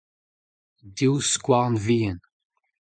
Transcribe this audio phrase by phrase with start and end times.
[0.95, 2.19] div skouarn vihan.